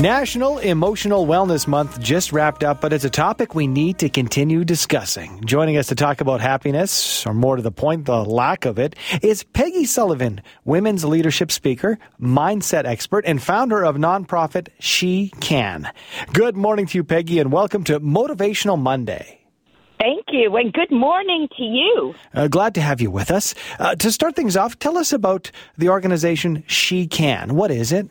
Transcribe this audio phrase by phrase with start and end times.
[0.00, 4.64] National Emotional Wellness Month just wrapped up, but it's a topic we need to continue
[4.64, 5.42] discussing.
[5.44, 8.94] Joining us to talk about happiness, or more to the point, the lack of it,
[9.22, 15.90] is Peggy Sullivan, women's leadership speaker, mindset expert, and founder of nonprofit She Can.
[16.32, 19.40] Good morning to you, Peggy, and welcome to Motivational Monday.
[19.98, 22.14] Thank you, and good morning to you.
[22.32, 23.52] Uh, glad to have you with us.
[23.80, 27.56] Uh, to start things off, tell us about the organization She Can.
[27.56, 28.08] What is it?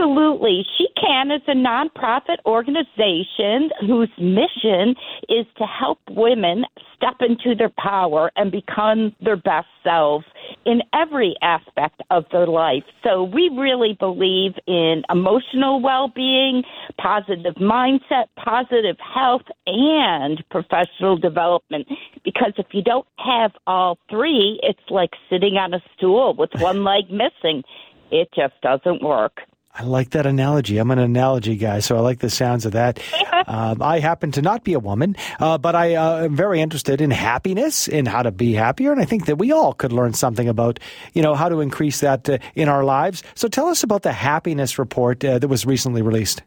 [0.00, 0.64] Absolutely.
[0.78, 4.94] She Can is a nonprofit organization whose mission
[5.28, 6.64] is to help women
[6.96, 10.24] step into their power and become their best selves
[10.64, 12.82] in every aspect of their life.
[13.04, 16.62] So we really believe in emotional well-being,
[16.98, 21.86] positive mindset, positive health, and professional development.
[22.24, 26.84] Because if you don't have all three, it's like sitting on a stool with one
[26.84, 27.62] leg missing.
[28.10, 29.40] It just doesn't work.
[29.72, 30.78] I like that analogy.
[30.78, 33.00] I'm an analogy guy, so I like the sounds of that.
[33.46, 37.00] um, I happen to not be a woman, uh, but I uh, am very interested
[37.00, 40.12] in happiness, in how to be happier, and I think that we all could learn
[40.12, 40.80] something about,
[41.14, 43.22] you know, how to increase that uh, in our lives.
[43.34, 46.42] So tell us about the happiness report uh, that was recently released.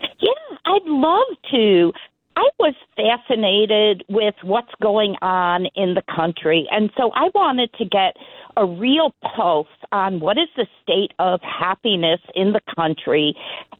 [0.00, 0.30] Yeah,
[0.64, 1.92] I'd love to.
[2.34, 7.84] I was fascinated with what's going on in the country, and so I wanted to
[7.84, 8.16] get
[8.56, 13.34] a real pulse on what is the state of happiness in the country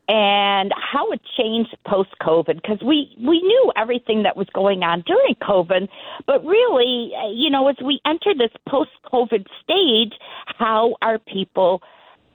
[0.09, 5.03] and how it changed post COVID because we we knew everything that was going on
[5.07, 5.89] during COVID,
[6.27, 10.13] but really, you know, as we enter this post COVID stage,
[10.47, 11.83] how are people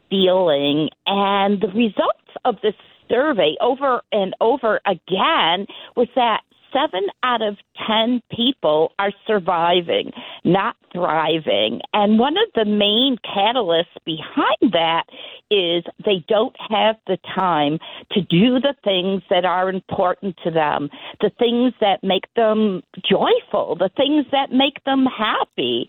[0.10, 0.90] feeling?
[1.06, 2.76] And the results of this
[3.10, 6.42] survey over and over again was that
[6.74, 10.12] seven out of ten people are surviving,
[10.44, 11.82] not thriving.
[11.94, 15.04] And one of the main catalysts behind that
[15.50, 17.80] is they don't have the time
[18.12, 20.90] to do the things that are important to them,
[21.22, 25.88] the things that make them joyful, the things that make them happy.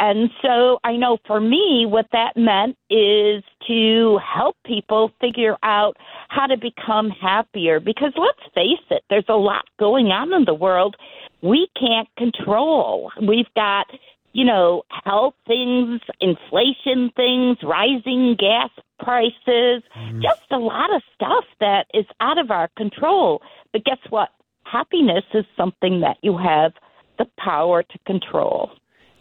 [0.00, 5.98] And so I know for me, what that meant is to help people figure out
[6.30, 7.80] how to become happier.
[7.80, 10.96] Because let's face it, there's a lot going on in the world
[11.42, 13.10] we can't control.
[13.20, 13.86] We've got
[14.32, 20.22] you know, health things, inflation things, rising gas prices, mm.
[20.22, 23.42] just a lot of stuff that is out of our control.
[23.72, 24.28] But guess what?
[24.64, 26.72] Happiness is something that you have
[27.18, 28.70] the power to control.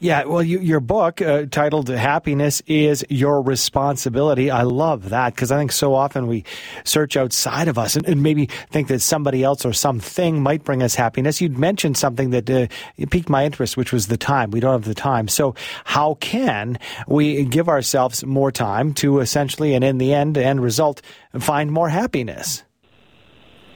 [0.02, 5.52] Yeah, well, you, your book uh, titled "Happiness is Your Responsibility." I love that because
[5.52, 6.46] I think so often we
[6.86, 10.82] search outside of us and, and, maybe think that somebody else or something might bring
[10.82, 11.42] us happiness.
[11.42, 12.68] You'd mentioned something that uh,
[13.10, 14.52] piqued my interest, which was the time.
[14.52, 19.74] We don't have the time, so how can we give ourselves more time to essentially,
[19.74, 21.02] and in the end, end result,
[21.38, 22.64] find more happiness?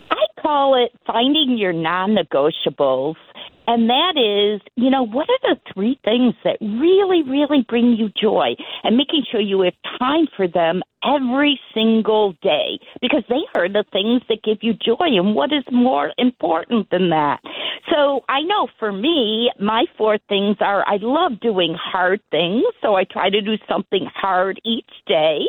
[0.09, 3.15] I call it finding your non-negotiables
[3.67, 8.09] and that is, you know, what are the three things that really, really bring you
[8.19, 13.69] joy and making sure you have time for them every single day because they are
[13.69, 14.95] the things that give you joy.
[14.99, 17.39] And what is more important than that?
[17.91, 22.63] So I know for me, my four things are I love doing hard things.
[22.81, 25.39] So I try to do something hard each day.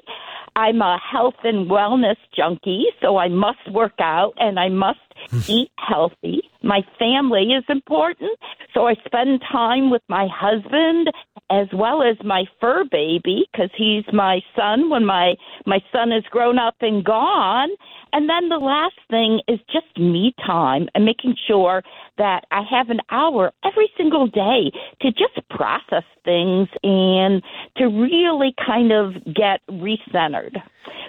[0.56, 5.00] I'm a health and wellness junkie, so I must work out and I must
[5.48, 6.43] eat healthy.
[6.64, 8.38] My family is important,
[8.72, 11.10] so I spend time with my husband
[11.50, 15.34] as well as my fur baby because he's my son when my
[15.66, 17.68] my son is grown up and gone
[18.14, 21.82] and then the last thing is just me time and making sure
[22.16, 24.70] that I have an hour every single day
[25.02, 27.42] to just process things and
[27.76, 30.62] to really kind of get recentered.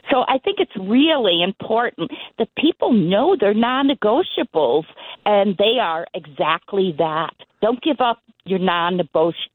[0.09, 2.09] So I think it's really important
[2.39, 4.85] that people know their non negotiables,
[5.25, 7.33] and they are exactly that.
[7.61, 8.99] Don't give up your non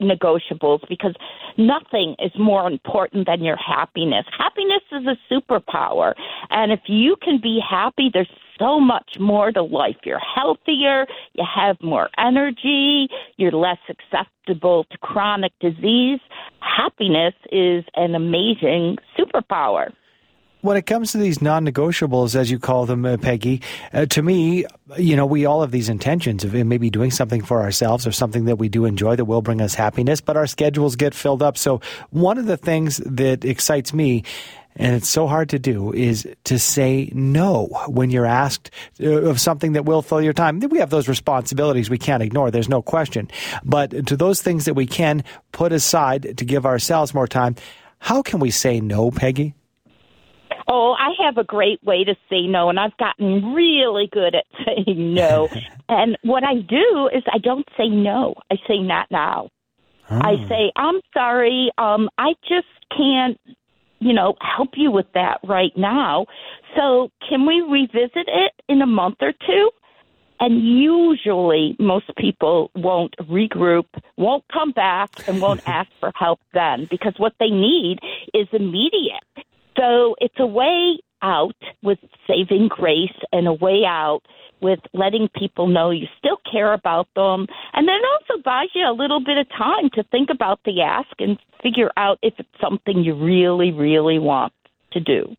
[0.00, 1.14] negotiables because
[1.56, 4.26] nothing is more important than your happiness.
[4.36, 6.14] Happiness is a superpower.
[6.50, 8.28] And if you can be happy, there's
[8.58, 9.96] so much more to life.
[10.04, 16.20] You're healthier, you have more energy, you're less susceptible to chronic disease.
[16.60, 19.92] Happiness is an amazing superpower.
[20.62, 23.62] When it comes to these non-negotiables, as you call them, uh, Peggy,
[23.94, 24.66] uh, to me,
[24.98, 28.44] you know, we all have these intentions of maybe doing something for ourselves or something
[28.44, 31.56] that we do enjoy that will bring us happiness, but our schedules get filled up.
[31.56, 31.80] So
[32.10, 34.24] one of the things that excites me
[34.76, 38.70] and it's so hard to do is to say no when you're asked
[39.02, 40.60] uh, of something that will fill your time.
[40.60, 42.50] We have those responsibilities we can't ignore.
[42.50, 43.30] There's no question.
[43.64, 47.56] But to those things that we can put aside to give ourselves more time,
[47.98, 49.54] how can we say no, Peggy?
[50.72, 54.44] Oh, I have a great way to say no, and I've gotten really good at
[54.64, 55.48] saying no.
[55.88, 58.34] and what I do is I don't say no.
[58.52, 59.50] I say not now.
[60.10, 60.20] Oh.
[60.22, 63.38] I say, I'm sorry, um, I just can't,
[63.98, 66.26] you know, help you with that right now.
[66.76, 69.70] So can we revisit it in a month or two?
[70.40, 73.84] And usually, most people won't regroup,
[74.16, 77.98] won't come back, and won't ask for help then because what they need
[78.32, 79.22] is immediate.
[79.80, 84.20] So it's a way out with saving grace and a way out
[84.60, 87.46] with letting people know you still care about them.
[87.72, 91.08] And then also buys you a little bit of time to think about the ask
[91.18, 94.52] and figure out if it's something you really, really want
[94.92, 95.34] to do.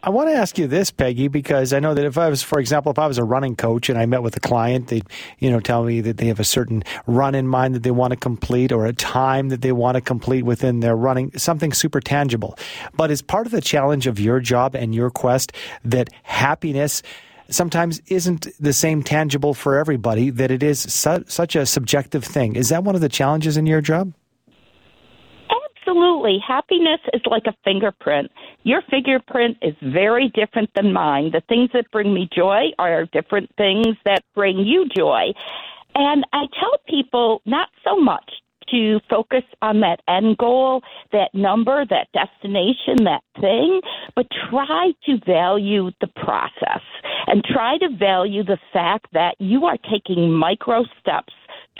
[0.00, 2.60] I want to ask you this, Peggy, because I know that if I was, for
[2.60, 5.04] example, if I was a running coach and I met with a client, they'd,
[5.40, 8.12] you know, tell me that they have a certain run in mind that they want
[8.12, 12.00] to complete or a time that they want to complete within their running, something super
[12.00, 12.56] tangible.
[12.94, 15.52] But is part of the challenge of your job and your quest
[15.84, 17.02] that happiness
[17.50, 22.54] sometimes isn't the same tangible for everybody, that it is su- such a subjective thing.
[22.54, 24.12] Is that one of the challenges in your job?
[25.88, 26.38] Absolutely.
[26.46, 28.30] Happiness is like a fingerprint.
[28.62, 31.30] Your fingerprint is very different than mine.
[31.32, 35.32] The things that bring me joy are different things that bring you joy.
[35.94, 38.30] And I tell people not so much
[38.70, 40.82] to focus on that end goal,
[41.12, 43.80] that number, that destination, that thing,
[44.14, 46.82] but try to value the process
[47.28, 51.32] and try to value the fact that you are taking micro steps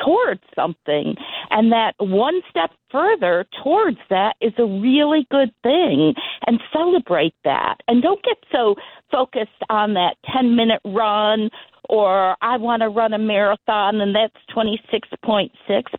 [0.05, 1.17] towards something.
[1.51, 6.15] And that one step further towards that is a really good thing.
[6.47, 7.77] And celebrate that.
[7.89, 8.77] And don't get so
[9.11, 11.51] focused on that 10 minute run
[11.89, 15.51] or I want to run a marathon and that's 26.6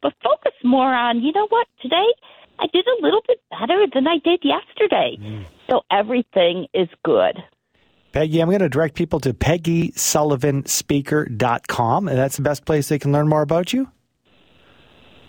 [0.01, 1.67] but focus more on you know what?
[1.81, 2.05] Today
[2.59, 5.17] I did a little bit better than I did yesterday.
[5.19, 5.45] Mm.
[5.69, 7.41] so everything is good
[8.11, 13.11] Peggy, I'm going to direct people to PeggySullivanSpeaker.com, and that's the best place they can
[13.11, 13.87] learn more about you?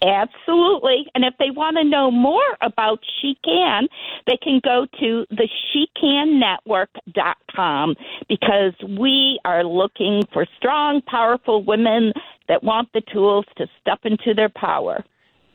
[0.02, 1.04] Absolutely.
[1.14, 3.86] And if they want to know more about She Can,
[4.26, 7.96] they can go to the SheCanNetwork.com
[8.26, 12.14] because we are looking for strong, powerful women
[12.48, 15.04] that want the tools to step into their power.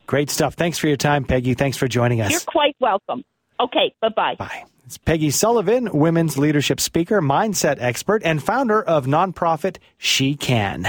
[0.05, 0.53] Great stuff.
[0.53, 1.55] Thanks for your time, Peggy.
[1.55, 2.29] Thanks for joining us.
[2.29, 3.23] You're quite welcome.
[3.59, 4.35] Okay, bye-bye.
[4.37, 4.65] Bye.
[4.85, 10.85] It's Peggy Sullivan, women's leadership speaker, mindset expert, and founder of nonprofit She Can.